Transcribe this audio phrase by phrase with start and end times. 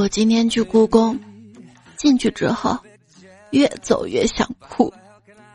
[0.00, 1.20] 我今天去故宫，
[1.98, 2.78] 进去之后，
[3.50, 4.90] 越走越想哭，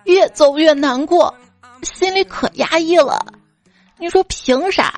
[0.04, 1.34] 越走越难过，
[1.82, 3.26] 心里可压抑了。
[3.98, 4.94] 你说凭啥？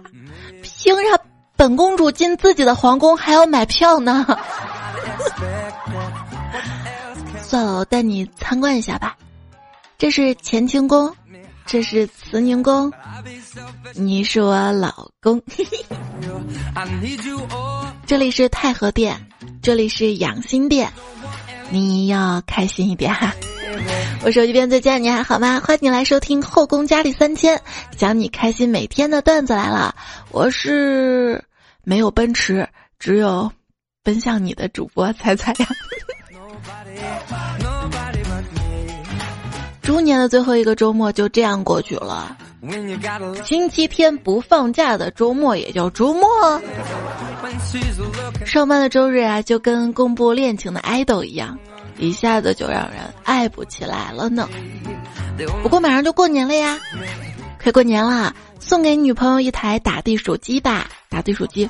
[0.62, 1.18] 凭啥
[1.56, 4.26] 本公主进自己的皇宫还要买票呢？
[7.42, 9.16] 算了，我带你参观一下吧。
[9.98, 11.16] 这是乾清宫，
[11.66, 12.92] 这是慈宁宫，
[13.94, 15.42] 你是我老公。
[18.06, 19.20] 这里是太和殿，
[19.68, 20.94] 这里是养心殿，
[21.72, 23.36] 你要开心一点哈。
[24.24, 25.60] 我手机边最佳，你还好吗？
[25.60, 27.58] 欢迎你来收听《后宫佳丽三千》，
[27.98, 29.94] 讲你开心每天的段子来了。
[30.32, 31.44] 我是
[31.84, 33.52] 没有奔驰，只有
[34.04, 35.68] 奔向你的主播彩彩呀。
[39.82, 42.38] 猪年的最后一个周末就这样过去了，
[43.44, 46.28] 星期天不放假的周末也叫周末。
[48.46, 51.58] 上班的周日啊，就跟公布恋情的爱豆一样，
[51.98, 54.50] 一下子就让人爱不起来了呢。
[55.62, 56.80] 不过马上就过年了呀，
[57.62, 61.70] 快过年了，送给女朋友一台打地鼠机吧，打地鼠机。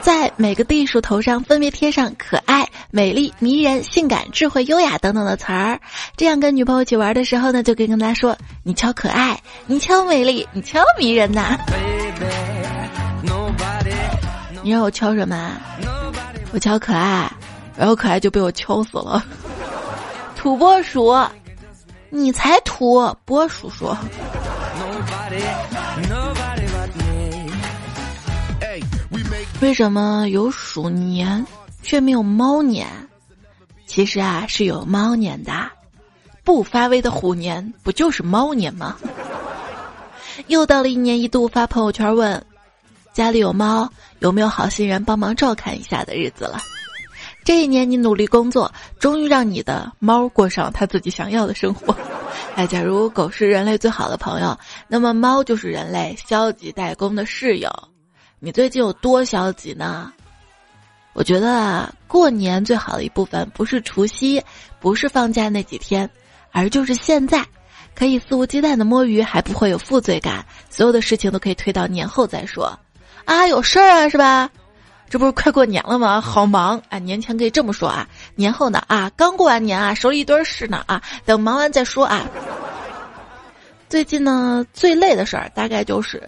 [0.00, 5.80] 在每个地鼠头上分别贴上可爱、美丽、迷人、性感、智慧、优雅等等的词儿，
[6.14, 11.58] 这样跟女朋友一起玩的时候呢，就可以跟她说：“你超可爱，你超美丽，你超迷人呐！”
[14.62, 15.52] 你让我敲什么？
[16.52, 17.32] 我敲可爱，
[17.76, 19.24] 然后可爱就被我敲死了。
[20.36, 21.16] 土拨鼠，
[22.10, 23.10] 你才土！
[23.24, 23.96] 拨鼠说。
[29.60, 31.46] 为什么有鼠年
[31.82, 32.86] 却没有猫年？
[33.86, 35.52] 其实啊，是有猫年的。
[36.42, 38.96] 不发威的虎年不就是猫年吗？
[40.48, 42.44] 又到了一年一度发朋友圈问
[43.14, 46.58] 家里有猫有没有好心人帮忙照看一下的日子了。
[47.44, 51.94] 这一年你努力工作，终于让你的猫过上它自己想要的生活。
[52.56, 57.70] 哎，假如狗是人类最好的朋友，那么猫就是人类消极怠工的室友。
[58.40, 60.12] 你最近有多消极呢？
[61.12, 64.42] 我觉得过年最好的一部分不是除夕，
[64.80, 66.08] 不是放假那几天，
[66.50, 67.44] 而就是现在，
[67.94, 72.76] 可以肆无忌惮的摸鱼，还不会有负罪感，所有的事情都可以推到年后再说。
[73.26, 74.50] 啊，有事儿啊，是吧？
[75.14, 76.20] 这不是快过年了吗？
[76.20, 76.98] 好忙啊！
[76.98, 82.26] 年前可以这么说啊，年后呢啊，刚过完年啊，手里一堆事呢啊，等忙完再说啊。
[83.88, 86.20] 最近呢，最累的事儿大概就是。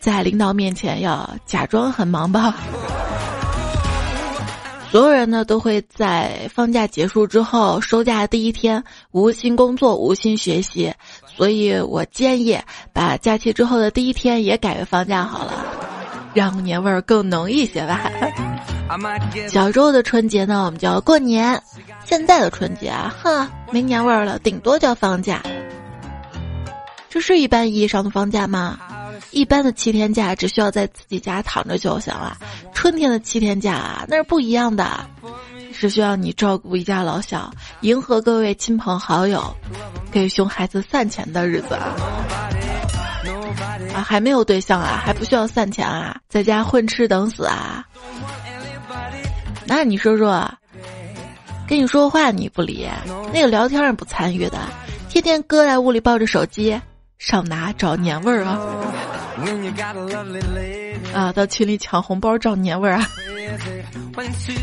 [0.00, 2.54] 在领导面前要假装很忙吧。
[4.90, 10.90] 所有人呢都会在放假结束之后，收假第一天无心工作、无心学习，
[11.36, 12.58] 所以我建议
[12.94, 15.52] 把假期之后的第一天也改为放假好了，
[16.36, 18.10] 让年味儿更浓一些吧。
[19.48, 21.58] 小时候的春节呢，我们叫过年；
[22.04, 25.42] 现在的春节啊，哼，没年味儿了，顶多叫放假。
[27.08, 28.78] 这是一般意义上的放假吗？
[29.30, 32.36] 一般的七天假只需要在自己家躺着就行了，
[32.74, 35.06] 春天的七天假啊，那是不一样的，
[35.72, 39.56] 是需要你照顾一家老小，迎合各位亲朋好友，
[40.12, 41.96] 给熊孩子散钱的日子啊！
[44.02, 47.84] 还没有对象啊，还不需要散钱啊，在家混吃等死啊？
[49.66, 50.48] 那你说说，
[51.68, 52.88] 跟你说话你不理，
[53.32, 54.58] 那个聊天也不参与的，
[55.08, 56.80] 天天搁在屋里抱着手机。
[57.18, 58.60] 上哪找年味儿啊？
[61.14, 63.08] 啊，到群里抢红包找年味儿啊！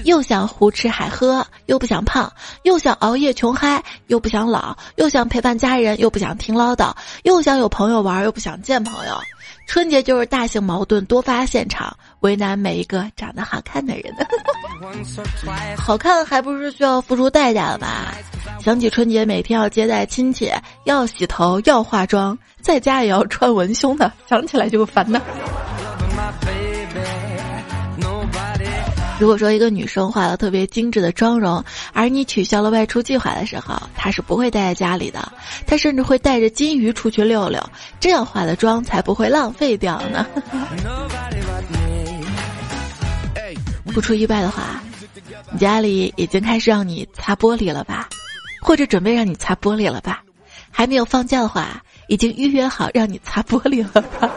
[0.03, 2.29] 又想胡吃海喝，又不想胖；
[2.63, 9.19] 又想熬夜穷嗨，又不想老；又想陪伴家人，又不想听唠叨；又想有朋友玩，又不想见朋友。
[9.65, 14.13] 春节就是大型矛盾多发现场，为难每一个长得好看的人。
[15.77, 18.13] 好看还不是需要付出代价的吧？
[18.59, 20.51] 想起春节每天要接待亲戚，
[20.83, 25.21] 要洗头，要化妆，在家也要穿文胸的，想起来就烦呢。
[29.19, 31.63] 如果说一个女生化了特别精致的妆容，
[31.93, 35.31] 而你取消了外出计划的时候，她是不会待在家里的，
[35.65, 37.63] 她甚至会带着金鱼出去溜溜，
[37.99, 40.25] 这样化的妆才不会浪费掉呢。
[43.93, 44.81] 不出意外的话，
[45.51, 48.09] 你家里已经开始让你擦玻璃了吧，
[48.61, 50.23] 或者准备让你擦玻璃了吧？
[50.71, 54.29] 还没有放假的话，已经预约好让你擦玻璃了吧？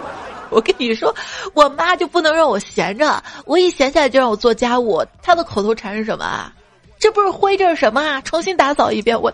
[0.50, 1.14] 我跟你说，
[1.54, 5.04] 我妈就不能让我闲着，我一闲下来就让我做家务。
[5.22, 6.52] 她的口头禅是什么啊？
[6.98, 8.20] 这不是灰，这是什么啊？
[8.22, 9.20] 重新打扫一遍。
[9.20, 9.32] 我，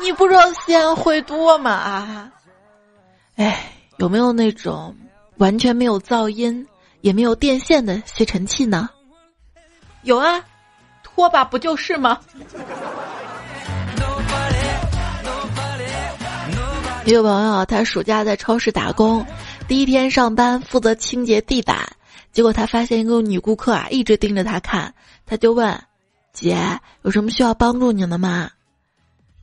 [0.00, 1.70] 你不知道西安灰多吗？
[1.70, 2.30] 啊，
[3.36, 4.96] 哎，有没有那种
[5.36, 6.66] 完全没有噪音，
[7.02, 8.88] 也没有电线的吸尘器呢？
[10.02, 10.42] 有啊，
[11.02, 12.18] 拖把不就是吗？
[17.04, 19.24] 一个朋友，他暑假在超市打工，
[19.68, 21.86] 第一天上班负责清洁地板，
[22.32, 24.94] 结果他发现一个女顾客啊一直盯着他看，
[25.26, 25.78] 他就问
[26.32, 26.56] ：“姐，
[27.02, 28.50] 有什么需要帮助您的吗？”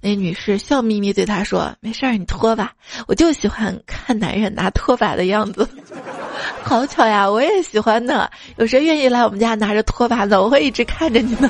[0.01, 2.74] 那女士笑眯眯对他说：“没事儿，你拖吧，
[3.07, 5.69] 我就喜欢看男人拿拖把的样子。
[6.63, 8.28] 好巧呀，我也喜欢呢。
[8.57, 10.42] 有谁愿意来我们家拿着拖把的？
[10.42, 11.48] 我会一直看着你呢。”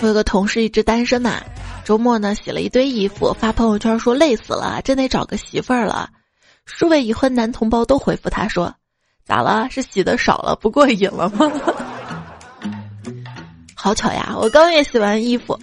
[0.00, 1.42] 我有个同事一直单身呐。
[1.88, 6.10] 周末呢，洗了一堆衣服，发朋友圈说累死了，真得找个媳妇儿了。
[6.66, 8.70] 数位已婚男同胞都回复他说
[9.24, 9.66] ：“咋了？
[9.70, 11.50] 是洗的少了，不过瘾了吗？”
[13.74, 15.58] 好巧呀，我刚也洗完衣服，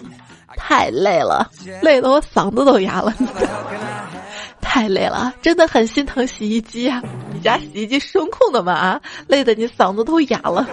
[0.56, 1.48] 太累了，
[1.80, 3.14] 累得我嗓子都哑了。
[4.60, 7.00] 太累了，真的很心疼洗衣机啊！
[7.32, 8.72] 你家洗衣机声控的吗？
[8.74, 10.66] 啊，累得你嗓子都哑了。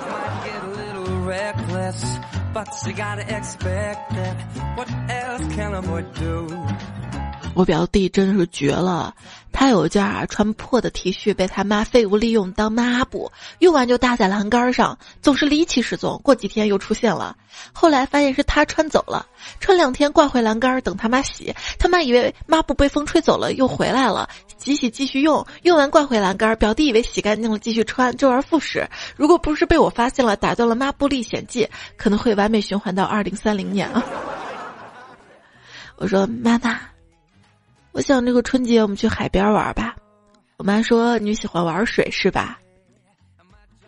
[2.53, 3.97] But you gotta expect
[4.75, 6.47] what else can i do
[7.55, 9.13] 我表弟真是绝了，
[9.51, 16.19] 他有一件儿穿破的 T 恤被他妈废物利用当抹布，用完就搭在栏杆上，总是离奇失踪。
[16.23, 17.35] 过几天又出现了，
[17.71, 19.27] 后来发现是他穿走了，
[19.59, 24.27] 穿两天挂回栏杆等他妈洗，他妈以为抹布被风吹走了又回来了，
[24.63, 28.87] 洗洗继续用，用完挂回栏杆，表弟以为洗干净了继续穿，周而复始。
[29.17, 31.67] 如果不是被我发现了，打断了抹布历险记，
[31.97, 34.01] 可能会完美循环到二零三零年啊！
[35.97, 36.79] 我说妈妈。
[37.91, 39.97] 我想这个春节我们去海边玩吧，
[40.55, 42.57] 我妈说你喜欢玩水是吧？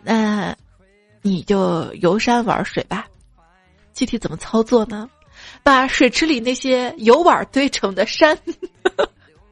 [0.02, 0.54] 那
[1.22, 3.06] 你就游山玩水吧。
[3.94, 5.08] 具体怎么操作呢？
[5.62, 8.38] 把水池里那些油碗堆成的山，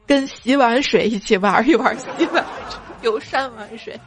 [0.07, 2.45] 跟洗碗水一起玩一玩，洗碗
[3.01, 3.99] 游山玩水。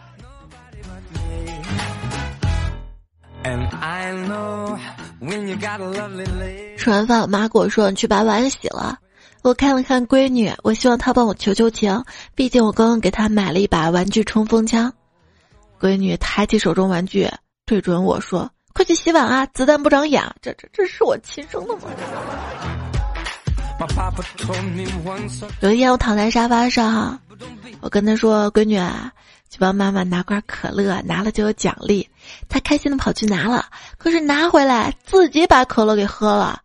[6.77, 8.99] 吃完饭，我妈跟我说：“你去把碗洗了。”
[9.43, 12.05] 我看了看闺女，我希望她帮我求求情，
[12.35, 14.93] 毕竟我刚刚给她买了一把玩具冲锋枪。
[15.81, 17.29] 闺女抬起手中玩具，
[17.65, 21.83] 对准我说：“快去洗碗啊，子弹不长眼！”这这这是我亲生的吗？
[25.61, 27.19] 有一天我躺在沙发上，
[27.81, 29.13] 我跟他说：“闺女啊，
[29.49, 32.09] 去帮妈妈拿罐可乐，拿了就有奖励。”
[32.49, 33.67] 她开心的跑去拿了，
[33.97, 36.61] 可是拿回来自己把可乐给喝了。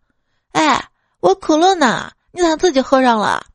[0.54, 0.84] 哎，
[1.20, 2.12] 我可乐呢？
[2.32, 3.46] 你咋自己喝上了？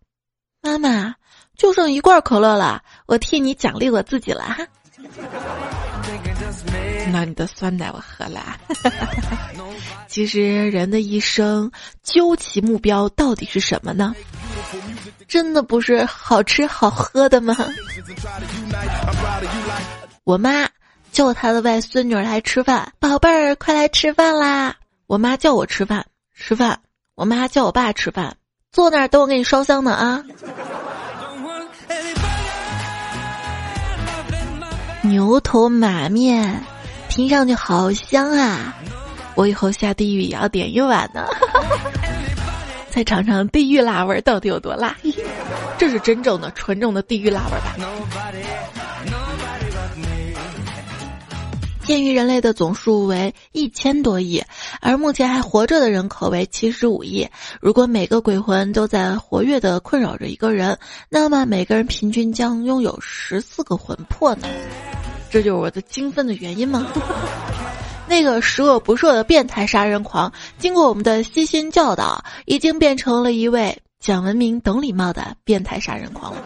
[0.63, 1.15] 妈妈，
[1.57, 4.67] 就剩一罐可乐了，我替你奖励我自己了哈。
[7.11, 8.56] 那你的酸奶我喝了。
[10.09, 11.70] 其实人的一生
[12.03, 14.15] 究其目标到底是什么呢？
[15.26, 17.56] 真的不是好吃好喝的吗？
[20.25, 20.69] 我妈
[21.12, 24.75] 叫她的外孙女来吃饭，宝贝儿快来吃饭啦！
[25.06, 26.05] 我妈叫我吃饭，
[26.35, 26.81] 吃饭。
[27.14, 28.37] 我妈叫我爸吃饭。
[28.71, 30.23] 坐那儿等我给你烧香呢啊！
[35.09, 36.63] 牛头马面，
[37.09, 38.77] 听上去好香啊！
[39.35, 41.25] 我以后下地狱也要点一碗呢。
[42.91, 44.95] 再尝尝地狱辣味到底有多辣？
[45.79, 47.75] 这是真正的纯正的地狱辣味吧？
[51.83, 54.45] 鉴于人类的总数为一千多亿，
[54.83, 57.27] 而目前还活着的人口为七十五亿，
[57.62, 64.47] 如果每个鬼魂都在活跃的困扰着一个人，那么每个人平均将拥有十四个魂魄呢？
[65.30, 66.87] 这就是我的精分的原因吗？
[68.08, 76.42] 那个十恶不赦的变态杀人狂，经过我们的悉心教导，已经变成了一位讲文明、懂礼貌的变态杀人狂了。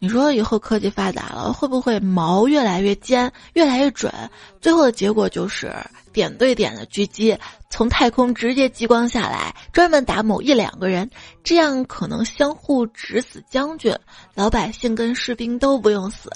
[0.00, 4.12] 你说以后科技发达了，会不会矛越来越尖，越来越准？
[4.60, 5.74] 最后的结果就是
[6.12, 7.36] 点对点的狙击，
[7.68, 11.10] 从太空直接激光下来，专门打某一两个人，
[11.42, 13.92] 这样可能相互指死将军，
[14.34, 16.30] 老百姓跟士兵都不用死，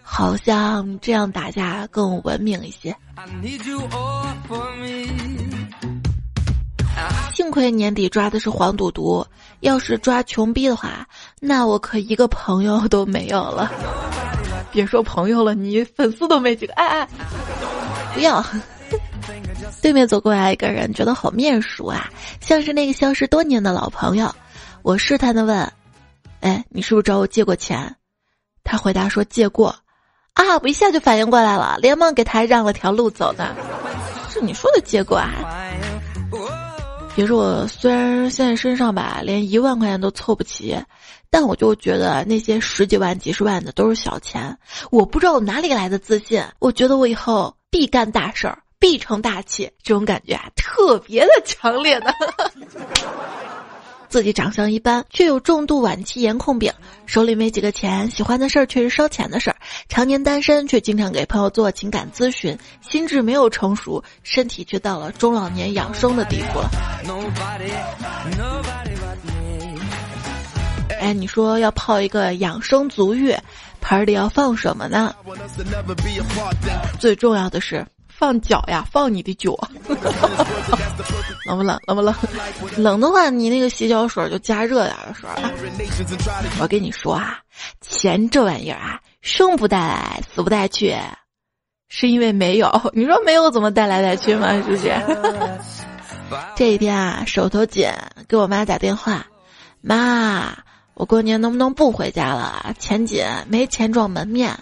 [0.00, 2.96] 好像这样打架更文明一些。
[7.32, 9.24] 幸亏年底抓的是黄赌毒，
[9.60, 11.06] 要是抓穷逼的话，
[11.40, 13.70] 那我可一个朋友都没有了。
[14.72, 16.72] 别说朋友了，你粉丝都没几个。
[16.74, 17.08] 哎哎，
[18.12, 18.44] 不要！
[19.80, 24.34] 对面走过来一个人，觉得好面熟啊，像是那个消失多年的老朋友。
[24.82, 25.72] 我试探的问
[26.40, 27.94] ：“哎，你是不是找我借过钱？”
[28.64, 29.74] 他回答说：“借过。”
[30.34, 33.54] 啊，我一下就反应过来了，连忙给他让了条路走呢。
[34.30, 35.30] 是你说的借过啊？
[37.18, 40.80] 其实我虽然现在身上吧连一万块钱都凑不齐，
[41.28, 44.56] 但我就觉得那些十几万、几十万的都是小钱。
[44.92, 52.14] 我不知道我哪里来的自信，我觉得我以后必干大事儿，必成大器，这种感觉啊特别的强烈的。
[54.08, 56.72] 自己长相一般，却有重度晚期颜控病，
[57.06, 59.56] 手里没几个钱，喜欢的事儿却是烧钱的事儿，
[59.88, 66.70] 常年单身却经常给朋友做情感咨询，心智没有成熟，身体却到了中老年养生的地步了。
[71.00, 73.36] 哎，你说要泡一个养生足浴，
[73.80, 75.14] 盆里要放什么呢？
[76.98, 77.86] 最重要的是。
[78.08, 79.56] 放脚呀，放你的脚，
[81.48, 81.80] 冷不冷？
[81.86, 82.14] 冷不冷？
[82.76, 85.26] 冷的话，你那个洗脚水就加热点的水。
[86.60, 87.38] 我跟你说啊，
[87.80, 90.94] 钱这玩意儿啊，生不带来，死不带去，
[91.88, 92.70] 是因为没有。
[92.92, 94.52] 你说没有怎么带来带去吗？
[94.52, 94.94] 是不是？
[96.54, 97.90] 这一天啊，手头紧，
[98.28, 99.24] 给我妈打电话，
[99.80, 100.54] 妈，
[100.92, 102.74] 我过年能不能不回家了？
[102.78, 104.54] 钱紧，没钱装门面。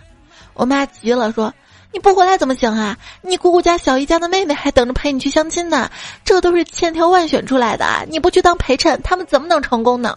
[0.55, 1.53] 我妈急了，说。
[1.97, 2.95] 你不回来怎么行啊？
[3.23, 5.91] 你姑姑家小姨家的妹妹还等着陪你去相亲呢，
[6.27, 10.15] 这都是千挑万选出来的，你不去当陪衬，他们怎么能成功呢？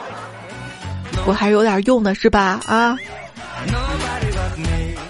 [1.28, 2.58] 我还是有点用的是吧？
[2.66, 2.96] 啊！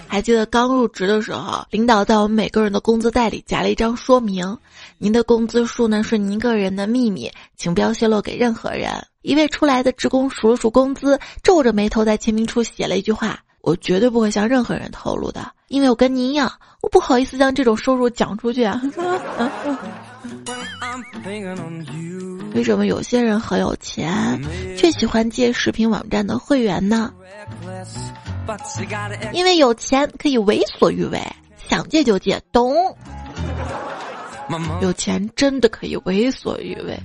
[0.09, 4.59] 还记得刚入职的时候，领导在我们每个人的工资袋里夹了一张说明：
[4.99, 8.91] 您的工资数呢是您个人的秘密，请不要泄露给任何人。
[9.23, 13.39] 一位出来的职工数了数工资，皱着眉头在签名处写了一句话。
[13.69, 18.81] 我绝对不会向任何人透露的，因为我跟您一样，我不好意思将这种收入讲出去啊。
[22.55, 24.41] 为什么有些人很有钱，
[24.79, 27.13] 却喜欢借视频网站的会员呢？
[29.35, 31.21] 因为有钱可以为所欲为，
[31.69, 32.75] 想借就借，懂？
[34.81, 36.99] 有钱真的可以为所欲为。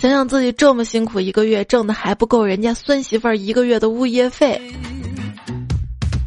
[0.00, 4.72] 想想自己这么辛苦，一个月挣的还不够人家孙媳妇儿一个月的物业费。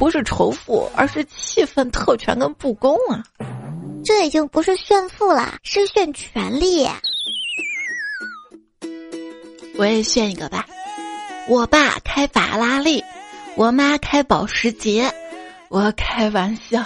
[0.02, 3.24] 不是仇富，而是气愤特权跟不公啊！
[4.04, 6.90] 这已经不是炫富了，是炫权力。
[9.76, 10.66] 我也炫一个吧，
[11.48, 13.04] 我爸开法拉利，
[13.56, 15.14] 我妈开保时捷，
[15.70, 16.84] 我开玩笑。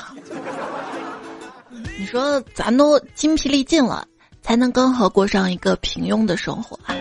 [1.97, 4.05] 你说咱都精疲力尽了，
[4.41, 6.93] 才能刚好过上一个平庸的生活啊！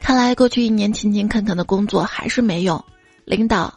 [0.00, 2.84] 看来过去一年勤勤恳恳的工作还是没用，
[3.24, 3.72] 领导。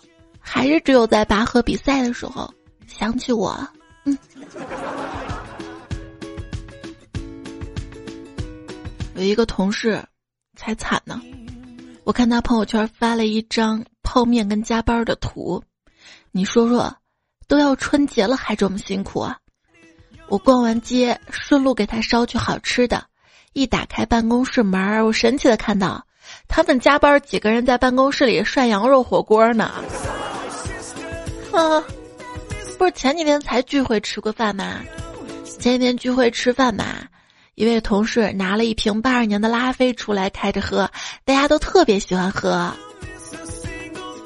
[0.46, 2.54] 还是只有在拔河比赛的时候
[2.86, 3.58] 想起我。
[4.04, 4.18] 嗯，
[9.16, 10.04] 有一个同事
[10.56, 11.22] 才惨呢，
[12.04, 15.64] 我看他朋友圈发了一张泡面跟加班的图，
[16.32, 16.94] 你说说，
[17.48, 19.38] 都要春节了还这么辛苦啊？
[20.28, 23.06] 我逛完街，顺路给他捎去好吃的，
[23.54, 26.06] 一打开办公室门，我神奇的看到
[26.48, 29.72] 他们加班几个人在办公室里涮羊肉火锅呢。
[31.54, 31.84] 啊，
[32.80, 34.82] 不是前几天才聚会吃过饭吗？
[35.60, 36.84] 前几天聚会吃饭嘛，
[37.54, 40.90] 一位同事拿了一瓶八二年的拉菲出来开着喝，
[41.24, 42.74] 大家都特别喜欢喝。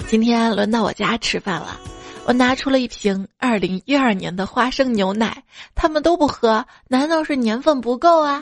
[0.08, 1.78] 今天轮到我家吃饭了，
[2.26, 5.44] 我拿出了一瓶二零一二年的花生牛奶，
[5.76, 8.42] 他们都不喝，难道是年份不够啊？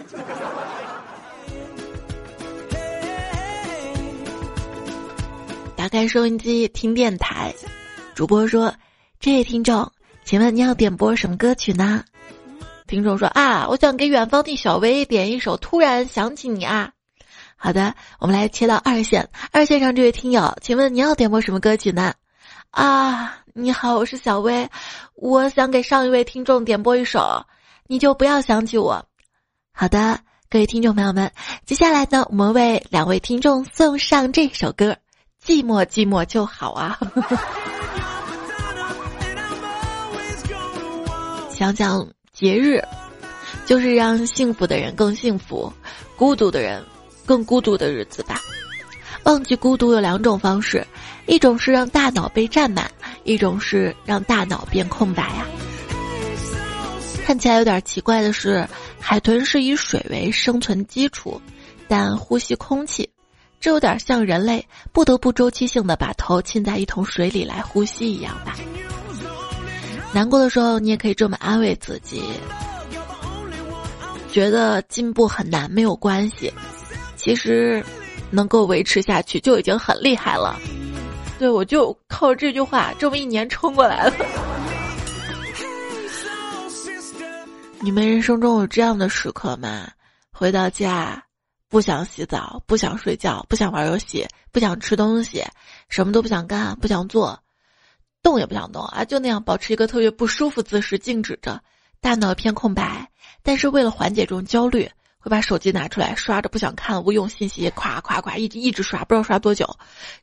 [5.75, 7.51] 打开收音机听电台。
[8.15, 8.73] 主播说
[9.19, 9.91] ：“这位听众，
[10.23, 12.05] 请问你要点播什么歌曲呢？”
[12.87, 16.93] 听众说：“啊，我想给远方的小薇点一首《突然想起你》啊。”
[17.57, 22.13] 好的，我们来切到二线，二线上这位听友，请问你要点播什么歌曲呢？
[22.71, 24.69] 啊，你好，我是小薇，
[25.15, 27.19] 我想给上一位听众点播一首
[27.87, 28.93] 《你就不要想起我》。
[29.73, 31.29] 好的，各位听众朋友们，
[31.65, 34.93] 接下来呢，我们为两位听众送上这首歌，
[35.45, 36.97] 《寂寞寂寞就好》啊。
[41.65, 42.79] 想想节日，
[43.65, 45.73] 就是让幸福的人更幸福，
[46.15, 46.83] 孤独的人
[47.25, 48.39] 更孤独的日子吧。
[49.23, 50.85] 忘记孤独有两种方式，
[51.25, 52.91] 一种是让大脑被占满，
[53.23, 55.47] 一种是让大脑变空白呀。
[57.25, 58.67] 看起来有点奇怪的是，
[58.99, 61.41] 海豚是以水为生存基础，
[61.87, 63.09] 但呼吸空气，
[63.59, 68.55] 这有点像人类不得不周期性的把头浸在一桶水里来呼吸一样吧。
[70.15, 72.23] 难过的时候，你也可以这么安慰自己：
[74.31, 76.49] 觉得进步很难，没有关系。
[77.17, 77.83] 其实，
[78.31, 80.57] 能够维持下去就已经很厉害了。
[81.37, 84.13] 对我就靠这句话，这么一年撑过来了。
[87.81, 89.85] 你们人生中有这样的时刻吗？
[90.31, 91.21] 回到家，
[91.67, 95.43] 不想洗澡，不想睡觉，不想玩游戏，不想吃东西，
[95.89, 97.37] 什么都不想干，不想做，
[98.25, 101.61] 动也不想动啊，就那样保持一个特别不舒服姿势，静止着，
[102.01, 103.07] 大脑一片空白。
[103.43, 104.89] 但是为了缓解这种焦虑，
[105.19, 109.69] 会把手机拿出来刷着不想看无用信息，夸夸夸一直一直刷，不知道刷多久，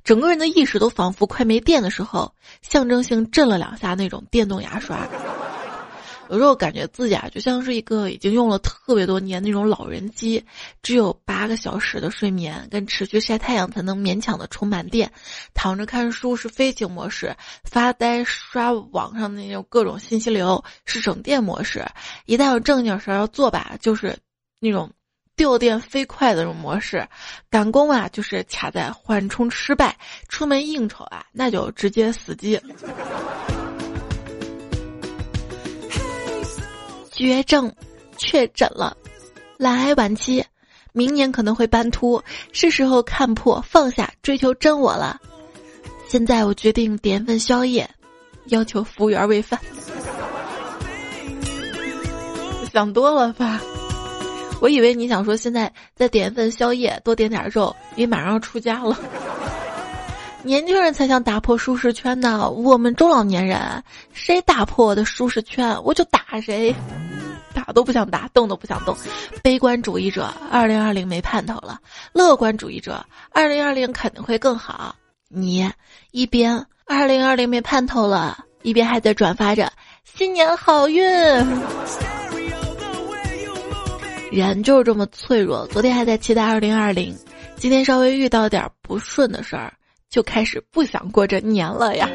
[0.03, 5.07] 整个人的意识都仿佛快没电的时候，象征性震了两下那种电动牙刷。
[6.33, 10.43] 有时候感觉自己啊，就像是一个已经用了特别多年那种老人机，
[10.83, 15.13] 只有八个小时的睡眠跟持续晒太阳才能勉强的充满电，
[15.53, 21.85] 躺着看书是飞行模式，发呆刷网上那种各种信息流是省电模式，
[22.25, 24.17] 一旦有正经事儿要做吧，就是
[24.59, 24.91] 那种
[25.37, 27.07] 掉电飞快的那种模式，
[27.51, 29.95] 赶工啊就是卡在缓冲失败，
[30.31, 32.59] 出门应酬啊那就直接死机。
[37.23, 37.73] 绝症
[38.17, 38.97] 确诊了，
[39.57, 40.45] 来晚期，
[40.93, 45.21] 明年可能会斑秃，是时候看破放下追求真我了。
[46.09, 47.89] 现在我决定点份宵夜，
[48.47, 49.61] 要求服务员喂饭。
[52.73, 53.61] 想多了吧？
[54.61, 58.99] 我以为你想说现在再点一份宵夜，多点点肉，你马上要出家了。
[60.45, 63.83] 年轻人才想打破舒适圈呢，我们中老年人，
[64.13, 66.75] 谁打破我的舒适圈，我就打谁。
[67.55, 68.97] 打都不想打，动都不想动。
[69.43, 71.77] 悲观主义者，二零二零没盼头了；
[72.13, 74.97] 乐观主义者，二零二零肯定会更好。
[75.29, 75.71] 你
[76.11, 79.71] 一边二零二零没盼头了，一边还在转发着
[80.03, 81.05] 新年好运。
[84.33, 85.67] 人就是这么脆弱。
[85.69, 87.17] 昨天还在期待二零二零，
[87.57, 89.73] 今天稍微遇到点不顺的事儿，
[90.13, 92.07] 就开始不想过这年了呀。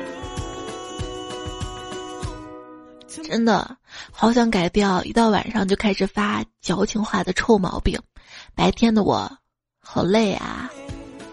[3.24, 3.75] 真的
[4.12, 8.00] 好想改掉，一到晚上就开始发矫情话的臭毛病。
[8.54, 9.27] 白天的我，
[9.80, 10.70] 好累啊，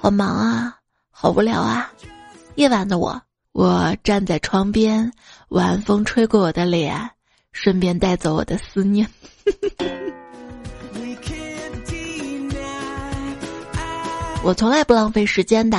[0.01, 0.79] 好忙啊，
[1.11, 1.93] 好无聊啊。
[2.55, 3.21] 夜晚的我，
[3.53, 5.13] 我站在窗边，
[5.49, 7.11] 晚风吹过我的脸，
[7.53, 9.07] 顺便带走我的思念。
[14.43, 15.79] 我从来不浪费时间的，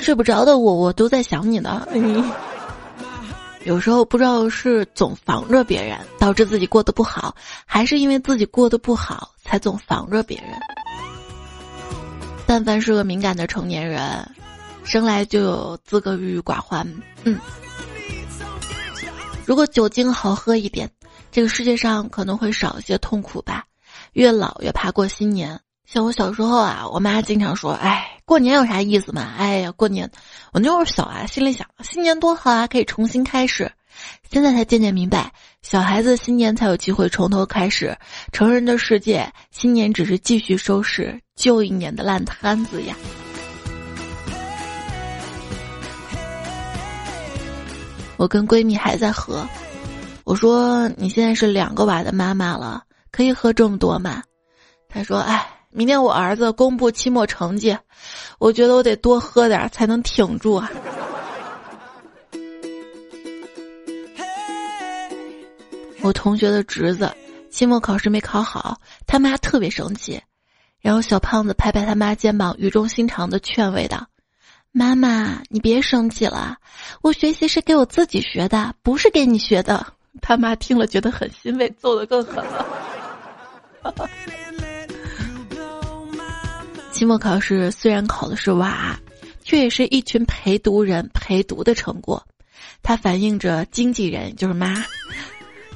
[0.00, 1.86] 睡不着的我，我都在想你呢。
[3.64, 7.34] 有时候不知道是总防着别人导致自己过得不好，
[7.66, 10.48] 还是因为自己过得不好才总防着别人。
[12.46, 14.28] 但凡是个敏感的成年人，
[14.82, 16.90] 生来就有资格郁郁寡欢。
[17.24, 17.38] 嗯，
[19.44, 20.90] 如果酒精好喝一点，
[21.30, 23.64] 这个世界上可能会少一些痛苦吧。
[24.14, 25.60] 越老越怕过新年。
[25.92, 29.34] 像我小时候啊，我妈经常说：“哎，过年有啥意思嘛？
[29.36, 30.08] 哎呀，过年，
[30.52, 33.72] 我那会儿小啊，心里想，新年多好啊，可以重新开始。
[34.30, 37.98] 现在才渐渐明白，小孩子新年才有机会从头开始，
[38.30, 42.94] 成人的世界，新年只是继续收拾旧一年的烂摊子呀。”
[48.16, 49.44] 我跟闺蜜还在喝，
[50.22, 54.22] 我说：“你现在是两个娃的妈妈了，可以喝这么多吗？”
[54.88, 57.78] 她说：“哎。”明天我儿子公布期末成绩，
[58.40, 60.68] 我觉得我得多喝点才能挺住啊。
[66.02, 67.12] 我同学的侄子
[67.50, 70.20] 期末考试没考好，他妈特别生气，
[70.80, 74.08] 然后小胖子拍拍他妈肩膀，语重心长的劝慰道
[74.72, 76.56] ：“妈妈，你别生气了，
[77.00, 79.86] 我学习是给我自己学的，不是给你学的。”
[80.20, 82.66] 他妈听了觉得很欣慰，揍得更狠了。
[87.00, 89.00] 期末考试虽然考的是娃，
[89.42, 92.26] 却也是一群陪读人陪读的成果。
[92.82, 94.84] 它反映着经纪人就是妈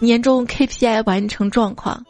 [0.01, 2.05] 年终 KPI 完成状况，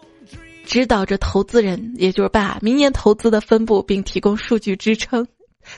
[0.66, 5.24] 指导着投资人也就是爸明年投资的分布，并提供数据支撑。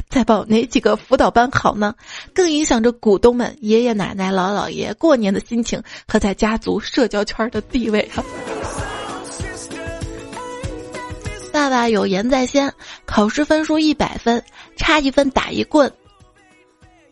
[0.09, 1.95] 再报哪几个辅导班好呢？
[2.33, 8.25] 更影响着股东们爷爷奶奶老姥爷过年的心情和在家族社交圈的地位啊。
[11.57, 12.71] 爸爸有言在先，
[13.07, 14.45] 考试分数一百分，
[14.77, 15.91] 差一分打一棍。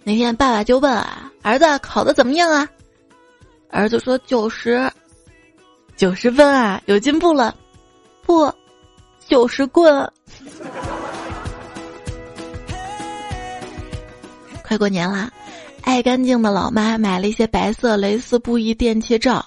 [0.03, 2.69] 那天爸爸就问啊，儿子考的怎么样啊？
[3.71, 4.93] 儿子说九十，
[5.97, 7.57] 九十分啊，有进步了。
[8.21, 8.53] 不，
[9.27, 10.13] 九十棍。
[14.63, 15.33] 快过年啦，
[15.81, 19.43] 爱干净的老妈买了一些白色蕾丝布艺电器罩。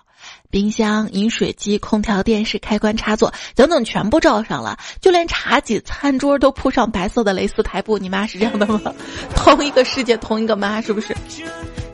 [0.50, 7.98] 冰箱、饮水机、空调、电视、开关、插座等等全部罩上了，就连茶几、餐桌都铺上白色的蕾丝台布。
[7.98, 8.94] 你妈是这样的吗？
[9.36, 11.16] 同一个世界，同一个妈，是不是？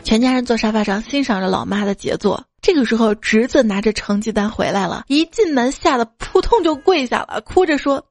[0.03, 2.43] 全家人坐沙发上欣赏着老妈的杰作。
[2.61, 8.05] 这个时候，侄子拿着成绩单回来了，一进门吓得扑通就跪下了，哭着说：“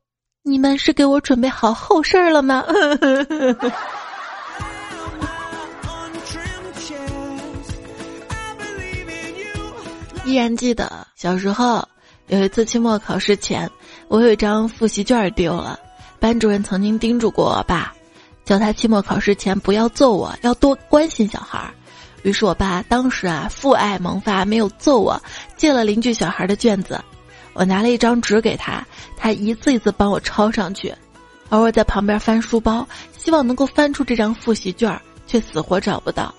[0.44, 2.64] 你们是给我准备好后事儿了吗？”
[10.24, 11.87] 依然记得小时候
[12.28, 13.68] 有一次期末考试前，
[14.08, 15.78] 我有一张复习卷丢了，
[16.20, 17.92] 班主任曾经叮嘱过我爸，
[18.44, 21.74] 叫他期末考试前不要揍我，要多关心小孩儿。
[22.22, 25.20] 于是我爸当时啊父爱萌发，没有揍我，
[25.56, 27.00] 借了邻居小孩的卷子，
[27.52, 30.94] 我拿了一张纸给他，他一字一字帮我抄上去，
[31.48, 32.87] 而我在旁边翻书包，
[33.18, 36.32] 希望能够翻出这张复习卷，却死活找不到。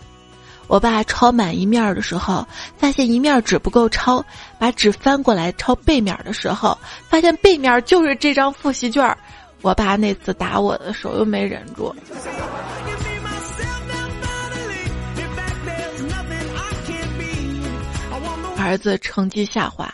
[0.68, 2.48] 我爸抄满一面的时候，
[2.78, 4.24] 发现一面纸不够抄，
[4.58, 6.78] 把纸翻过来抄背面的时候，
[7.10, 9.16] 发现背面就是这张复习卷。
[9.62, 11.94] 我爸那次打我的手又没忍住。
[18.58, 19.94] 儿子成绩下滑，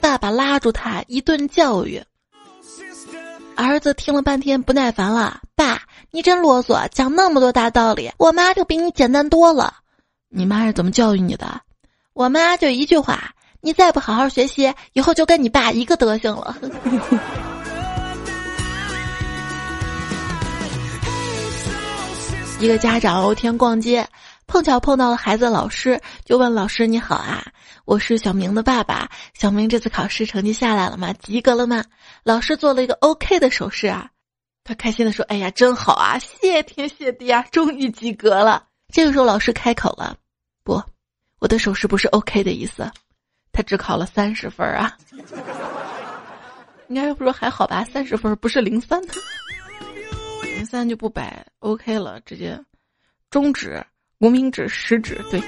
[0.00, 2.02] 爸爸拉住他一顿教育。
[3.56, 9.74] 儿子听了半天不耐烦了：“爸，你真啰嗦，讲那么多大道理，我妈就比你简单多了。”
[10.32, 11.60] 你妈是怎么教育你的？
[12.14, 16.56] 我妈就一句话：你再不好好学习，以后就跟你爸一个德行了。
[22.58, 24.08] 一个家长有天逛街，
[24.46, 27.44] 碰巧碰到了孩子老师，就问老师：“你好啊，
[27.84, 29.10] 我是小明的爸爸。
[29.34, 31.12] 小明这次考试成绩下来了吗？
[31.20, 31.84] 及格了吗？”
[32.24, 34.08] 老师做了一个 OK 的手势啊，
[34.68, 40.14] 他开心的说：“哎呀，真好啊，谢天谢地啊，终于及格了。”这个时候，老师开口了
[40.62, 40.78] ：“不，
[41.38, 42.86] 我的手势不是 OK 的意思，
[43.50, 44.94] 他只考了三十分啊。
[46.88, 47.82] 应该不说还好吧？
[47.82, 49.00] 三十分不是零三，
[50.42, 52.62] 零三就不摆 OK 了，直接
[53.30, 53.82] 中指、
[54.18, 55.42] 无名指、食指对。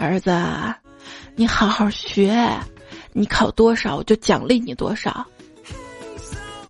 [0.00, 0.30] 儿子，
[1.36, 2.36] 你好好学，
[3.12, 5.26] 你考多少我就奖励你多少。”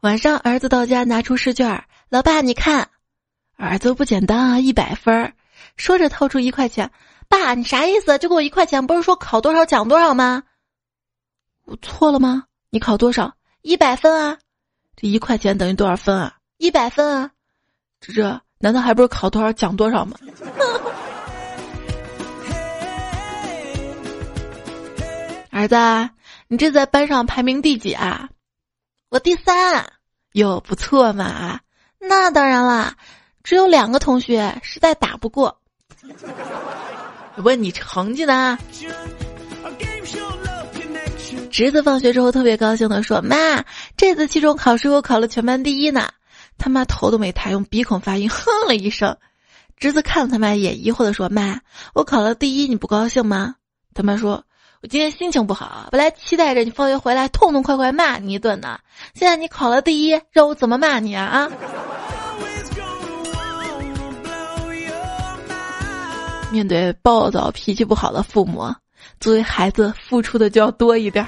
[0.03, 2.89] 晚上，儿子到家拿出试卷，老爸你看，
[3.57, 5.33] 儿子不简单啊，一百分儿。
[5.77, 6.91] 说着掏出一块钱，
[7.29, 8.17] 爸你啥意思？
[8.19, 10.45] 就给我一块钱，不是说考多少奖多少吗？
[11.65, 12.45] 我错了吗？
[12.71, 13.35] 你考多少？
[13.63, 14.39] 一百分啊！
[14.97, 16.37] 这一块钱等于多少分啊？
[16.59, 17.31] 一百分啊！
[18.01, 20.17] 这这难道还不是考多少奖多少吗？
[25.51, 25.75] 儿子，
[26.51, 28.31] 你这在班上排名第几啊？
[29.11, 29.93] 我第三，
[30.33, 31.61] 哟，不错嘛！
[32.01, 32.97] 那当然啦，
[33.43, 35.61] 只有两个同学实在打不过。
[37.37, 38.59] 问你成绩呢？
[41.51, 43.63] 侄子放学之后特别高兴的说：“妈，
[43.95, 46.09] 这次期中考试我考了全班第一呢！”
[46.57, 49.19] 他妈头都没抬，用鼻孔发音，哼了一声。
[49.77, 51.61] 侄子看他妈一眼，疑惑的说：“妈，
[51.93, 53.57] 我考了第一，你不高兴吗？”
[53.93, 54.45] 他妈说。
[54.81, 58.79] 我今天心情不好，本来期待着你放学回来痛痛快快骂你一顿呢。
[59.13, 61.51] 现在你考了第一，让我怎么骂你啊啊！
[66.53, 68.73] 面对暴躁脾气不好的父母，
[69.19, 71.27] 作为孩子付出的就要多一点。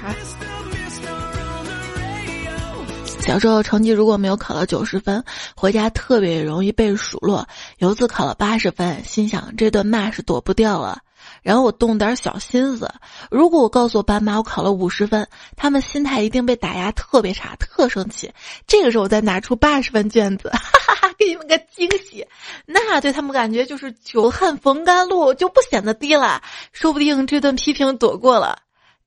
[3.19, 5.21] 小时候成绩如果没有考到九十分，
[5.57, 7.45] 回家特别容易被数落。
[7.79, 10.99] 有次考了八十分，心想这顿骂是躲不掉了。
[11.41, 12.87] 然后我动点小心思，
[13.31, 18.31] 如果我告诉我爸妈我考了五十分，他们心态一定被打压特别差，特生气。
[18.67, 22.25] 这个时候我再拿出八十分卷子， 哈哈哈，给你们个惊喜，
[22.65, 26.41] 那对他们感觉就是久旱逢甘露，就不显得低了。
[26.71, 28.59] 说不定这顿批评躲过了，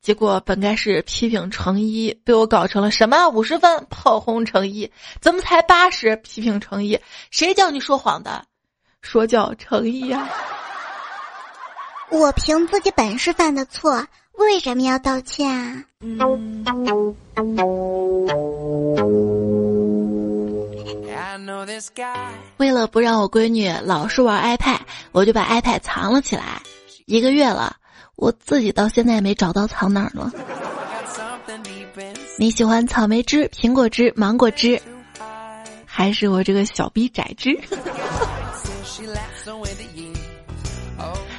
[0.02, 6.98] 结果本该是批评成一，被我搞成了什么五十分炮轰成一，怎么才八十批评成一？
[7.30, 8.44] 谁叫你说谎的？
[9.02, 10.28] 说教成一呀！
[12.10, 15.84] 我凭自己本事犯的错，为什么要道歉啊？
[22.58, 24.78] 为了不让我闺女老是玩 iPad，
[25.12, 26.62] 我就把 iPad 藏了起来。
[27.06, 27.76] 一个月了，
[28.16, 30.32] 我自己到现在也没找到藏哪儿了。
[32.38, 34.80] 你喜欢草莓汁、苹果汁、芒果汁，
[35.84, 37.58] 还是我这个小逼崽汁？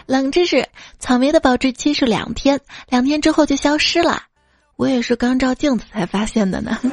[0.06, 0.68] 冷知识：
[1.00, 4.24] 草莓的保质期是两天，两天之后就消失了。
[4.76, 6.78] 我也是刚照镜子才发现的呢。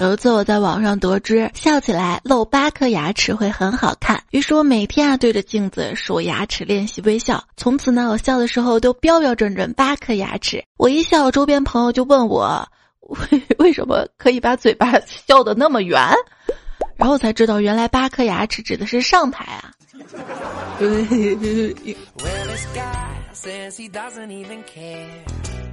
[0.00, 7.42] 有一次我在网上得知，笑起来露八颗牙齿会很好看，于是我每天啊对着镜子数牙齿练习微笑。
[7.56, 10.64] 从此呢，我笑的时候都标标准准八颗牙齿。
[10.76, 12.68] 我一笑，周边朋友就问我。
[13.30, 16.00] 为为什么可以把嘴巴笑得那么圆？
[16.96, 19.72] 然后才知道，原来八颗牙齿指的是上排啊。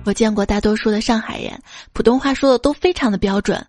[0.03, 1.57] 我见过大多数的上海人，
[1.93, 3.65] 普通话说的都非常的标准。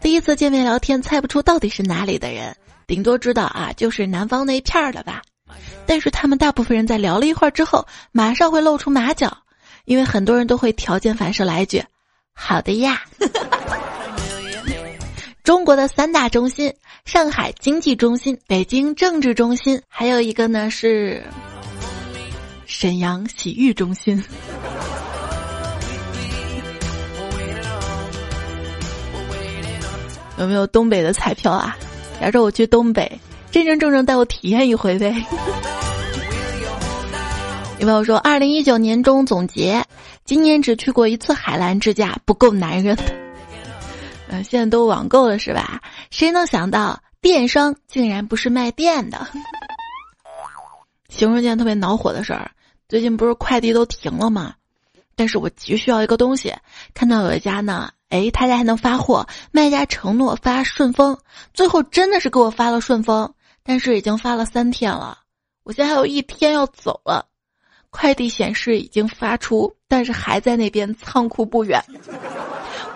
[0.00, 2.54] 第一次见面聊天，猜不出到底是哪里的人，
[2.86, 5.22] 顶多知道啊，就是南方那一片儿的吧。
[5.86, 9.34] 但是他们大部分人在聊了一会儿之后，马上会露出马脚，
[9.86, 11.82] 因为很多人都会条件反射来一句
[12.34, 13.02] ：“好的呀。”
[15.48, 16.74] 中国的三大中心：
[17.06, 21.24] 上海经济中心、北京政治中心，还有一个呢是
[22.66, 24.22] 沈阳洗浴中心。
[30.36, 31.74] 有没有东北的彩票啊？
[32.20, 33.10] 假如我去东北，
[33.50, 35.08] 真真正正带我体验一回呗。
[37.80, 39.82] 有朋友说，二零一九年中总结，
[40.26, 42.94] 今年只去过一次海澜之家，不够男人。
[44.30, 45.80] 嗯，现在都网购了是吧？
[46.10, 49.26] 谁能想到电商竟然不是卖电的？
[51.08, 52.50] 形容件特别恼火的事儿，
[52.88, 54.54] 最近不是快递都停了吗？
[55.16, 56.54] 但是我急需要一个东西，
[56.94, 61.18] 看到有一家呢，哎，他家还能发货，卖家承诺发顺丰，
[61.54, 65.18] 最后真的是给我发了顺丰，但是已经发了三天了，
[65.64, 67.26] 我现在还有一天要走了，
[67.90, 71.82] 快递显示已经发出，但是还在那边仓库不远。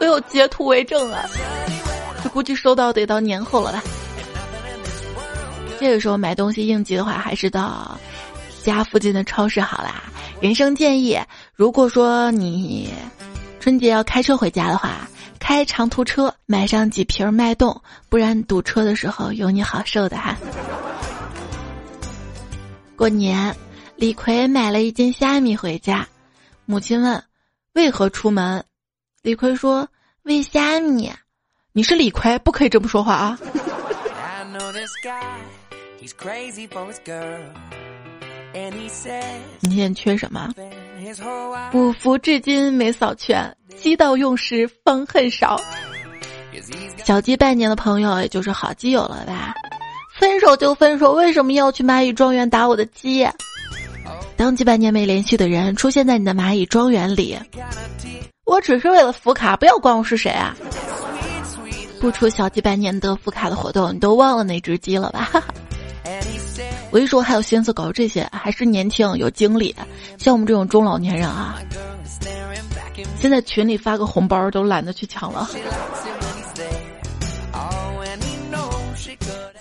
[0.03, 1.25] 我有截图为证啊！
[2.25, 3.85] 这估计收到得到年后了吧？
[5.79, 7.97] 这个时候买东西应急的话，还是到
[8.65, 10.03] 家附近的超市好啦。
[10.41, 11.17] 人生建议：
[11.55, 12.93] 如果说你
[13.61, 20.37] 春节要开车回家的话，开长途车，买上几瓶脉动，不然堵车的时候有你好受的哈。
[22.97, 23.55] 过年，
[23.95, 26.05] 李逵买了一斤虾米回家，
[26.67, 27.23] 母亲问：
[27.75, 28.65] 为何出门？
[29.23, 29.89] 李逵说
[30.25, 31.11] ：“为虾米？
[31.73, 33.39] 你是李逵，不可以这么说话啊！”
[39.61, 40.49] 你现在缺什么？
[41.73, 45.61] 五福至今没扫全，鸡到用时方恨少。
[47.05, 49.55] 小鸡拜年的朋友，也就是好基友了吧？
[50.15, 53.27] 分手就分手，为什么要去蚂蚁庄园打我的鸡？
[54.37, 57.37] 当几百年没联系的人出现在你的蚂蚁庄园里。
[58.53, 60.55] 我只是为了福卡，不要管我是谁啊！
[61.99, 65.43] 不出小几百年的福卡的活动，你都忘了那只鸡了吧？
[66.91, 69.75] 我一说还有心思搞这些，还是年轻有精力，
[70.19, 71.57] 像我们这种中老年人啊，
[73.19, 75.49] 现在群里发个红包都懒得去抢了。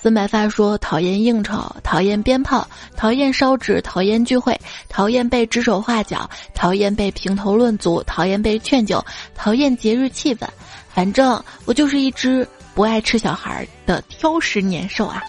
[0.02, 4.60] 孙白发说：“讨厌应酬，讨厌鞭炮，讨厌烧纸，讨厌聚会，
[4.90, 10.48] 讨厌被指手画脚，讨厌被评头论足，讨厌被劝酒，讨厌节日气氛。
[10.92, 15.22] 反正我就是一只不爱吃小孩的挑食年兽啊！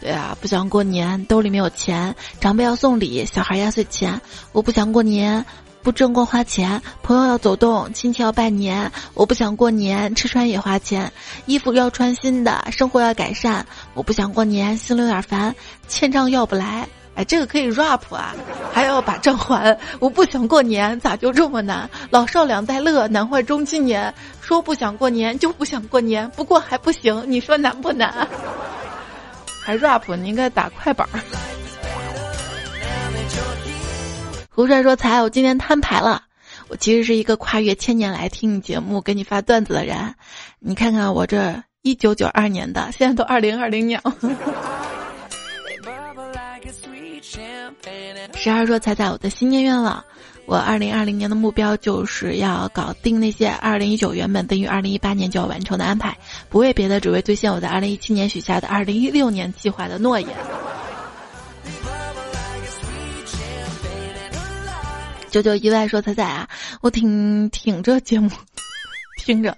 [0.00, 4.20] 对啊，不想过年，兜里没有钱，长辈要送礼，小孩压岁钱，
[4.52, 5.44] 我不想过年。”
[5.84, 11.12] 不挣光花钱，朋友要走动，亲戚要拜年，我不想过年，吃穿也花钱，
[11.44, 15.54] 衣服要穿新的，生活要改善，我不想过年，心里有点烦，
[15.86, 18.34] 欠账要不来，哎，这个可以 rap 啊，
[18.72, 21.88] 还要把账还，我不想过年，咋就这么难？
[22.08, 28.26] 老少两代乐，难坏中青年，说不想过年就不想过年，不过还不行，你说难不难？
[29.60, 31.20] 还 rap，你应该打快板儿。
[34.54, 36.22] 胡帅说：“才，我今天摊牌了。
[36.68, 40.14] 我其实是一个跨越千年来听你节目、给你发段子的人。
[40.60, 44.14] 你看看我这一九九二年的，现在都二零二零年了。
[48.34, 50.04] ”十二说：“彩彩，我的新年愿望，
[50.46, 56.16] 我二零二零年的目标就是要搞定那些二零一九原本等于二零一八年就要完成的安排，
[56.48, 60.28] 不为别的，只为兑现我在二零一七年许下的二零一六年计划的诺言。”
[65.34, 66.48] 九九意外说：“他在啊，
[66.80, 68.30] 我挺挺着节目，
[69.18, 69.52] 听着，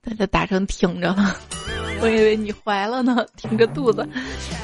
[0.00, 1.34] 大家打成挺着了，
[2.00, 4.08] 我以为你怀了呢，挺着肚子。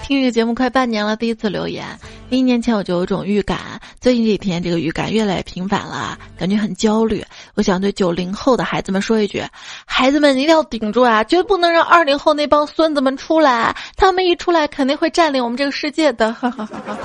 [0.05, 1.85] 听这个节目快半年了，第一次留言。
[2.31, 7.25] 一年前我就有种预感，最近几天这个预感越来越频繁了，感觉很焦虑。
[7.55, 9.43] 我想对九零后的孩子们说一句：
[9.85, 16.97] 孩子们一定要顶住啊，绝不能让二零后那帮孙子们出来，他们一出来肯定会占领我们这个世界的。”哈哈哈哈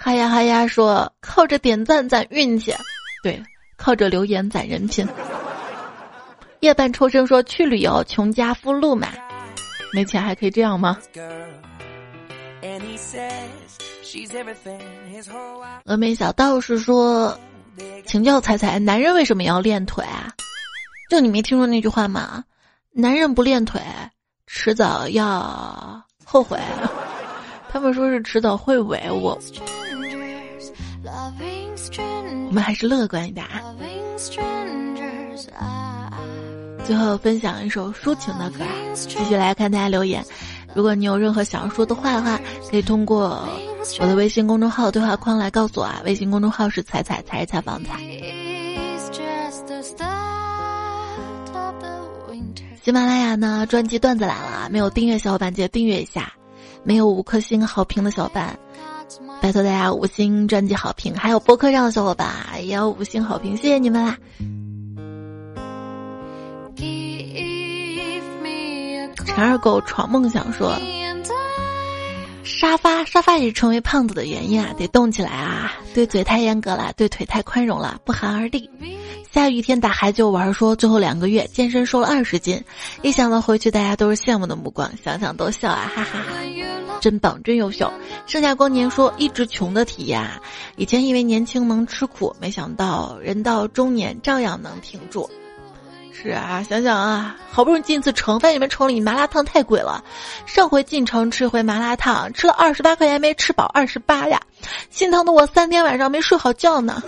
[0.00, 2.72] 哈呀哈呀说靠着点赞攒运气，
[3.22, 3.42] 对，
[3.76, 5.06] 靠着留言攒人品。
[6.60, 9.08] 夜半抽声说去旅游穷家富路嘛，
[9.92, 10.98] 没钱还可以这样吗？
[15.84, 17.38] 峨眉小道士说，
[18.06, 20.32] 请教彩彩，男人为什么要练腿啊？
[21.10, 22.44] 就你没听说那句话吗？
[22.92, 23.80] 男人不练腿，
[24.46, 26.58] 迟早要后悔。
[27.78, 29.38] 他们说是迟早会尾，我
[32.48, 33.62] 我们还是乐观一点啊。
[36.84, 38.64] 最后分享一首抒情的歌，
[38.94, 40.24] 继续来看大家留言。
[40.74, 43.48] 如果你有任何想要说的话的话，可以通过
[44.00, 46.02] 我的微信公众号对话框来告诉我啊。
[46.04, 48.00] 微信公众号是“彩彩才是采访彩”。
[52.82, 56.32] 喜马拉雅呢，专辑段子来了，没有订阅小伙伴记得订阅一下。
[56.84, 58.58] 没有五颗星好评的小伙伴，
[59.40, 61.14] 拜托大家五星专辑好评。
[61.14, 62.28] 还有播客上的小伙伴
[62.60, 64.16] 也要五星好评，谢谢你们啦！
[69.26, 70.72] 陈二狗闯梦想说。
[72.58, 74.74] 沙发，沙发也是成为胖子的原因啊！
[74.76, 75.74] 得动起来啊！
[75.94, 78.68] 对嘴太严格了，对腿太宽容了，不寒而栗。
[79.32, 82.60] 下雨天打孩子玩，说最后两个月健身瘦了二十斤，
[83.02, 85.88] 一想到回去大家都是羡慕的目光，想想都笑啊！
[85.94, 86.18] 哈哈，
[87.00, 87.92] 真棒，真优秀。
[88.26, 90.28] 剩下光年说一直穷的体验，
[90.74, 95.30] 以前以为年轻能吃苦，没想到人到中年照样能挺住。
[96.20, 100.02] 是啊，想想啊，好不容易进次城，发现你们城里麻辣烫太贵了。
[100.46, 104.40] 上回进城吃回麻辣烫，吃了二十八块钱没吃饱，二十八呀，
[104.90, 107.00] 心疼的我三天晚上没睡好觉呢。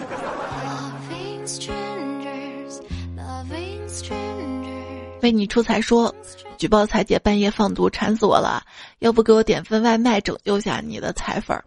[5.22, 6.14] 为你出彩说，
[6.56, 8.62] 举报彩姐半夜放毒，馋死我了，
[9.00, 11.64] 要不给我点份外卖拯救下你的彩粉儿。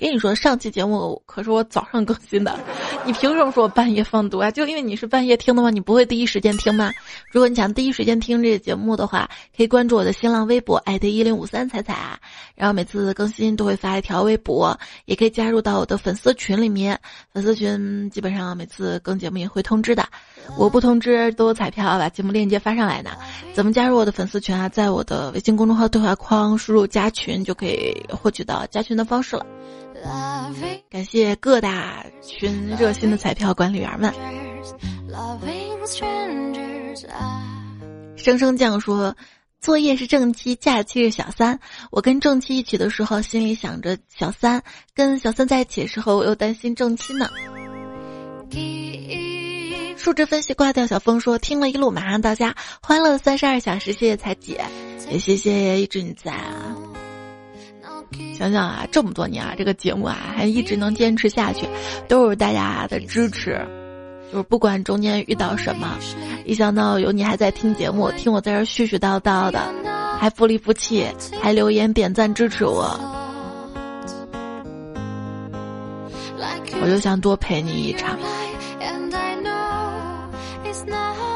[0.00, 2.58] 跟你说，上期节目可是我早上更新的，
[3.04, 4.50] 你凭什么说我半夜放毒啊？
[4.50, 5.68] 就因为你是半夜听的吗？
[5.68, 6.90] 你不会第一时间听吗？
[7.30, 12.18] 如果你想第一时间听这个节目的话，可以关注我的新浪微博艾特一零五三彩彩啊，
[12.54, 16.98] 然后每次更新都会发一条微博，也可以加入到我的粉丝群里面，
[17.30, 20.08] 粉丝群基本上每次更节目也会通知的，
[20.56, 23.10] 我不通知都有彩票把节目链接发上来呢。
[23.52, 24.66] 怎么加入我的粉丝群啊？
[24.66, 29.44] 在我的微信公众号对话框输入加群就可以获取到加群的方式了。
[30.90, 34.12] 感谢各大群热心的彩票管理员们。
[38.16, 39.16] 生生酱说，
[39.60, 41.58] 作业是正七，假期是小三。
[41.90, 44.60] 我跟正七一起的时候，心里想着小三；
[44.94, 47.28] 跟小三在一起的时候，我又担心正七呢。
[49.96, 50.86] 数值分析挂掉。
[50.86, 53.92] 小峰说，听了一路，马上到家，欢乐三十二小时。
[53.92, 54.64] 谢谢彩姐，
[55.10, 56.74] 也谢谢一直你在啊。
[58.40, 61.66] 想想啊，这么多年啊，这个节目啊还一直能坚持下去，
[62.08, 63.60] 都是大家的支持。
[64.32, 65.98] 就是不管中间遇到什么，
[66.46, 69.60] 一想到有你还在听节目，听我在这絮絮叨叨的，
[70.18, 71.06] 还不离不弃，
[71.42, 72.98] 还留言点赞支持我，
[76.80, 78.18] 我就想多陪你一场。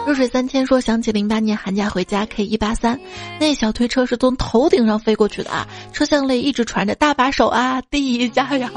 [0.07, 3.01] 弱水三千说想起零八年寒假回家 K 一八三，
[3.41, 5.67] 那小推车是从头顶上飞过去的啊！
[5.95, 8.69] 车厢里一直传着大把手啊，第一加油！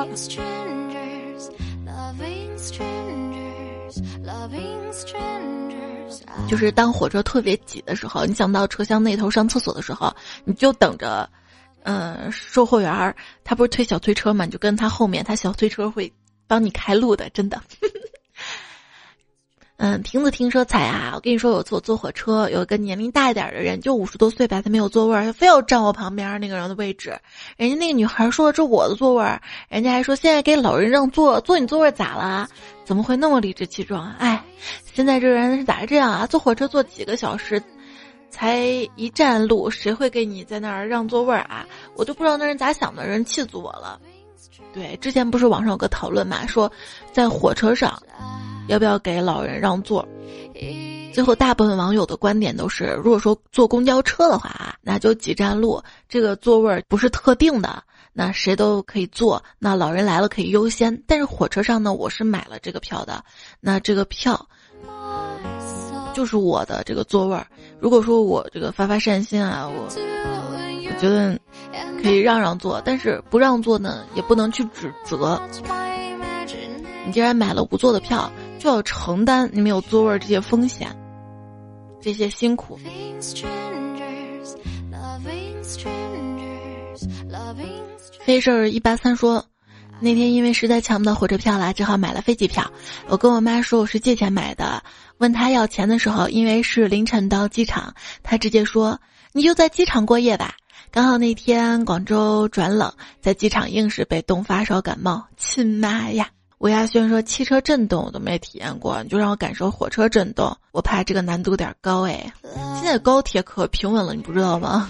[6.48, 11.30] 就是当火车特别挤的时候，你想到车厢那头上厕所的时候，你就等着，
[11.84, 13.14] 嗯，售货员儿
[13.44, 16.12] 他不是推小推车嘛，你就跟他后面，他小推车会
[16.48, 17.62] 帮你开路的，真的。
[19.78, 27.16] 嗯，瓶子听说彩啊，我跟你说，有次我坐火车，有一个年龄大一点的人，就五十多岁吧，他没有座位儿，他非要占我旁边那个人的位置。
[27.58, 32.50] 人家那个女孩说这我的座位儿，人家还说现在给老人让座，坐你座位咋了？
[32.86, 34.12] 怎么会那么理直气壮？
[34.14, 34.44] 哎，
[34.96, 36.26] 现在这人是咋这样啊？
[36.26, 37.62] 坐火车坐几个小时，
[38.32, 38.58] 才
[38.96, 41.68] 一站路，谁会给你在那儿让座位儿啊？
[41.96, 44.00] 我都不知道那人咋想的，人气死我了。
[44.74, 46.72] 对，之前不是网上有个讨论嘛，说
[47.14, 48.02] 在火车上。
[48.68, 50.08] 要不要给老人让座？
[51.14, 57.82] 最后大部分网友的观点都是：如果说坐公交车的话啊，那就几站路，这个座位不是特定的，
[58.14, 59.44] 那谁都可以坐。
[59.58, 61.04] 那老人来了可以优先。
[61.08, 63.24] 但是火车上呢，我是买了这个票的，
[63.60, 64.48] 那这个票
[66.14, 67.40] 就是我的这个座位。
[67.80, 71.40] 如果说我这个发发善心啊，我我觉得
[72.04, 75.42] 可以让让座，但是不让座呢，也不能去指责。
[77.06, 78.32] 你既然买了无座的票。
[78.60, 80.96] 就要承担你没有座位这些风险，
[82.02, 82.80] 这些辛苦。
[88.26, 89.46] 飞事儿一八三说，
[90.00, 92.70] 那天因为实在抢不到火车票了，只好买了飞机票。
[93.08, 94.84] 我跟我妈说我是借钱买的，
[95.18, 97.94] 问她要钱的时候，因为是凌晨到机场，
[98.24, 99.00] 她直接说
[99.32, 100.56] 你就在机场过夜吧。
[100.92, 102.92] 刚好那天广州转冷，
[103.22, 106.28] 在机场硬是被冻发烧感冒，亲妈呀！
[106.60, 112.34] 吴亚轩说：“汽车震动我都没体验过，你就让我感受火车震动，我怕这个难度有点高哎。
[112.76, 114.90] 现在高铁可平稳了，你不知道吗？”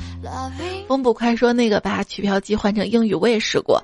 [0.87, 3.83] 风不快说：“那个把取票机换成英语我也试过，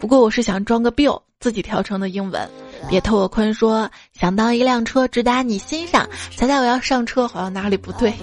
[0.00, 2.48] 不过我是想装个 bill 自己调成的英文。”
[2.88, 8.14] 别偷我坤说：“想当一辆车直达你心上，猜猜我要上车，好像哪里不对。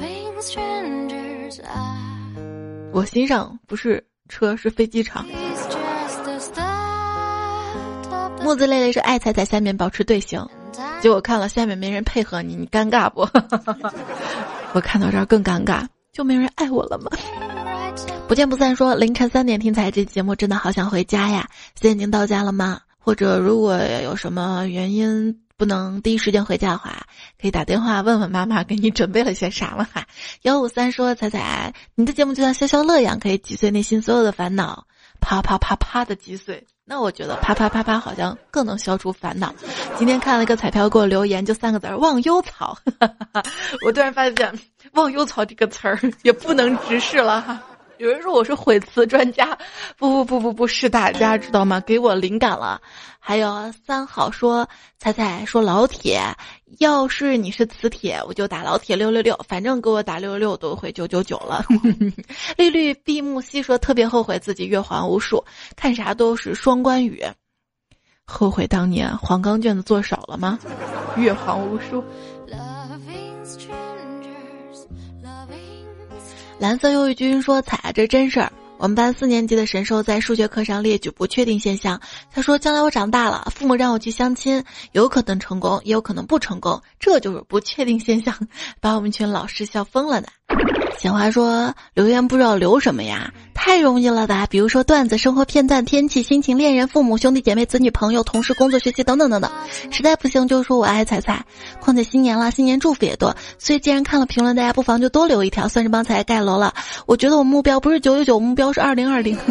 [2.91, 5.23] 我心上不是车，是飞机场。”
[8.45, 10.47] 木子累累是爱踩踩下面保持队形，
[11.01, 13.21] 结果看了下面没人配合你，你尴尬不？
[14.73, 15.83] 我看到这儿更尴尬，
[16.13, 17.09] 就没人爱我了吗？
[18.27, 21.49] 不见不散说凌晨三点听彩这节目，真的好想回家呀！
[21.73, 22.81] 现在已经到家了吗？
[22.99, 27.01] 或者如果有什么原因不能第一时间回家的话，
[27.41, 30.05] 可以打电话问问妈妈给你准备了些啥了哈。
[30.43, 34.85] 幺五三说彩彩，你的节目就像消消乐一样，可以击碎内心所有的烦恼，
[35.19, 36.63] 啪啪啪啪的击碎。
[36.87, 39.51] 那我觉得啪啪啪啪好像更能消除烦恼。
[39.97, 42.77] 今天看了一个彩票给我留言，就三个字儿“忘忧草”。
[43.83, 44.59] 我突然发现
[44.93, 47.59] “忘忧草”这个词儿也不能直视了哈。
[47.97, 49.57] 有人说我是毁词专家，
[49.97, 51.79] 不不不不不是大家知道吗？
[51.81, 52.81] 给我灵感了。
[53.19, 54.67] 还有三好说
[54.99, 56.21] 彩彩说老铁，
[56.79, 61.65] 要是你是磁铁，我就打老铁六六六，反正给我打六六六都会九九九了。
[62.57, 65.43] 绿绿闭目兮说特别后悔自己月还无数，
[65.75, 67.23] 看啥都是双关语，
[68.25, 70.59] 后悔当年黄冈卷子做少了吗？
[71.17, 72.03] 月还无数。
[76.57, 78.51] 蓝色忧郁君说：“踩，这真事儿。
[78.77, 81.99] 我们班四年级的神兽在数学课上列举不确定现象。
[82.31, 88.33] 他说，将来我长大了，父母让我去相亲，有可能成功，也有可能不成功，这就是不确定现象，
[88.79, 90.27] 把我们群老师笑疯了呢。”
[90.97, 93.31] 闲话说留言不知道留什么呀？
[93.53, 94.45] 太容易了吧？
[94.47, 99.51] 比如说段子、生活片段、天气、心情、恋人、父母、兄弟姐妹、子女、朋友、同事、工作、学习等等等等。
[99.91, 101.45] 实在不行就说我爱彩彩。
[101.79, 106.73] 况且新年了，新年祝福也多，所以既然看了评论，大家不妨就多留一条，算是帮彩彩盖楼了。
[107.05, 109.37] 我觉得我目标不是九九九，目标是二零二零。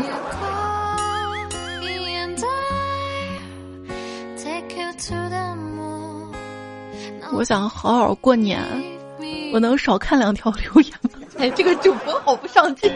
[7.33, 8.63] 我想好好过年，
[9.53, 11.11] 我能少看两条留言吗？
[11.39, 12.91] 哎，这个主播好不上进。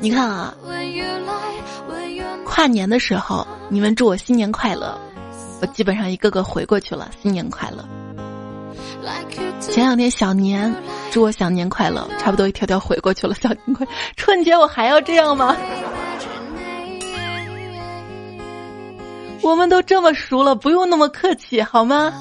[0.00, 0.54] 你看啊，
[2.44, 4.98] 跨年的时候你们祝我新年快乐，
[5.60, 7.84] 我基本上一个个回过去了，新年快乐。
[9.60, 10.74] 前两天小年
[11.10, 13.86] 祝我小年快乐，差不多一条条回过去了，小年快。
[14.16, 15.56] 春节我还要这样吗？
[19.42, 22.12] 我们都这么熟了，不用那么客气好吗？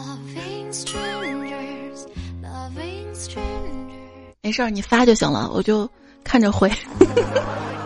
[4.41, 5.89] 没事儿，你发就行了，我就
[6.23, 6.71] 看着回。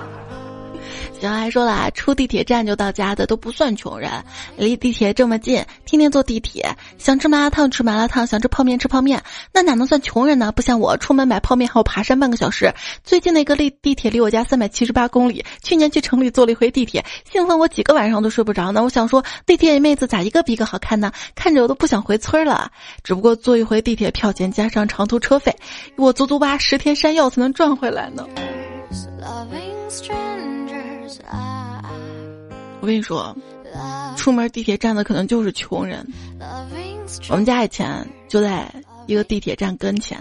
[1.23, 4.11] 小孩说了，出地铁站就到家的都不算穷人，
[4.57, 10.51] 离地铁这么近，天天坐地铁，想吃麻辣烫吃麻辣烫，想吃泡面吃泡面，那哪能算穷人呢？
[10.51, 12.69] 不像我，出门买泡面还要爬山半个小时。
[13.05, 17.01] 最近那个离地铁离我家三百七十八公里，去年去城里坐了一回地铁，
[17.31, 18.83] 兴奋我几个晚上都睡不着呢。
[18.83, 21.09] 我想说，地铁妹子咋一个比一个好看呢？
[21.35, 22.69] 看着我都不想回村了。
[23.01, 25.55] 只不过坐一回地铁票钱加上长途车费，
[25.95, 28.27] 我足足挖十天山药才能赚回来呢。
[32.83, 33.33] 我跟你说，
[34.17, 36.05] 出门地铁站的可能就是穷人。
[37.29, 38.69] 我们家以前就在
[39.07, 40.19] 一个地铁站跟前，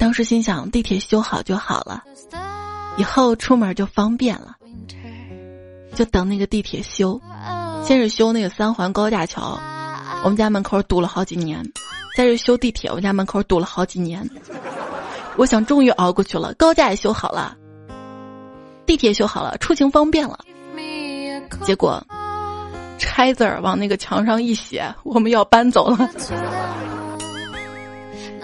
[0.00, 2.02] 当时心想地铁修好就好了，
[2.96, 4.56] 以后出门就方便了。
[5.94, 7.20] 就等那个地铁修，
[7.84, 9.60] 先是修那个三环高架桥，
[10.22, 11.62] 我们家门口堵了好几年；
[12.16, 14.26] 再是修地铁，我们家门口堵了好几年。
[15.36, 17.54] 我想终于熬过去了，高架也修好了。
[18.86, 20.38] 地铁修好了，出行方便了，
[21.64, 22.02] 结果
[22.98, 26.08] 拆字儿往那个墙上一写，我们要搬走了。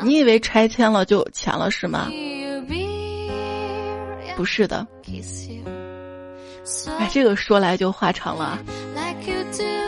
[0.03, 2.09] 你以为拆迁了就有钱了是吗？
[4.37, 4.87] 不是的。
[6.99, 8.59] 哎，这个说来就话长了，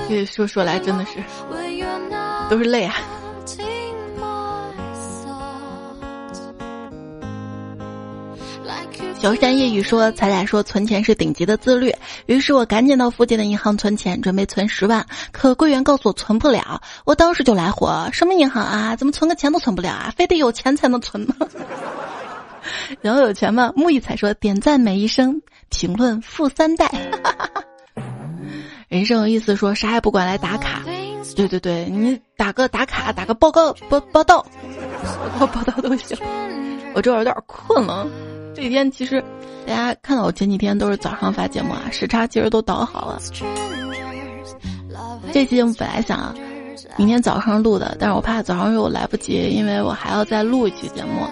[0.09, 1.13] 这说说来真的是
[2.51, 2.95] 都是泪啊。
[9.23, 11.95] 小山夜雨说：“彩彩说存钱是顶级的自律，
[12.27, 15.07] 于是我赶紧到附近的银行存钱，准备存十万。
[15.31, 18.97] 可柜员告诉我存不了，我当时就来火：什么银行啊？
[18.97, 20.13] 怎么存个钱都存不了啊？
[20.17, 21.37] 非得有钱才能存吗？
[23.01, 23.73] 然后有钱吗？
[23.77, 26.91] 木易彩说：点赞每一声，评论富三代。
[28.91, 30.83] 人生有意思，说啥也不管来打卡。
[31.37, 34.45] 对对对，你打个打卡，打个报告报报道，
[35.39, 36.19] 报报道都行。
[36.93, 38.05] 我这儿有点困了。”
[38.55, 39.23] 这几天其实
[39.67, 43.19] 大家看到我前几天都是早上发节目啊，时差其实都倒好了。
[45.33, 46.35] 这期节目本来想
[46.97, 51.27] 明天早上录的，但是我怕早上又来不及，因为我还要再录一期节目，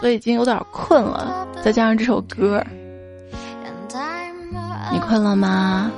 [0.00, 1.46] 所以已经有点困了。
[1.62, 2.64] 再加上这首歌，
[4.90, 5.90] 你困了吗？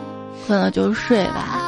[0.47, 1.61] 困了就睡吧。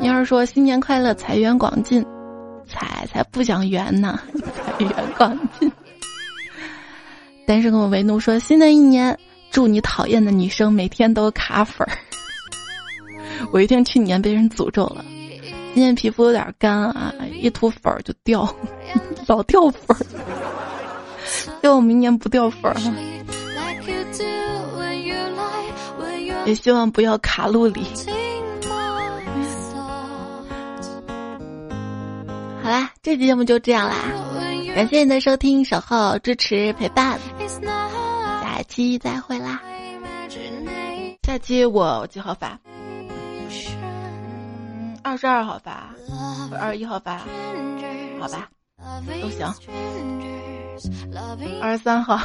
[0.00, 2.06] 你要是说新年快乐，财源广进，
[2.68, 4.20] 财才不讲圆呢，
[4.78, 5.70] 财源广进。
[7.46, 9.18] 单身狗为奴说，新的一年
[9.50, 11.98] 祝你讨厌的女生每天都卡粉儿。
[13.52, 15.04] 我一听去年被人诅咒了，
[15.74, 18.48] 今天皮肤有点干啊，一涂粉儿就掉，
[19.26, 20.06] 老掉粉儿。
[21.60, 22.76] 希望明年不掉粉儿。
[26.44, 27.82] 也希望不要卡路里。
[32.62, 33.94] 好啦，这期节目就这样啦，
[34.78, 37.18] 感谢你的收听、守候、支持、陪伴，
[38.40, 39.60] 下期再会啦。
[41.24, 42.56] 下期我几号发？
[45.02, 45.92] 二十二号发，
[46.60, 47.18] 二十一号发，
[48.20, 48.48] 好吧，
[49.20, 49.52] 都行。
[51.60, 52.20] 二十三号，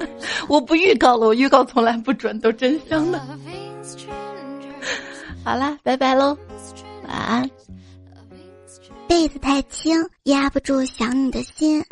[0.48, 3.20] 我不预告了，我预告从来不准，都真香的。
[5.44, 6.34] 好啦，拜拜喽，
[7.06, 7.50] 晚安。
[9.10, 9.92] 被子太轻，
[10.22, 11.84] 压不住想你的心。